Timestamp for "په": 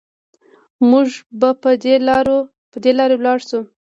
1.61-1.71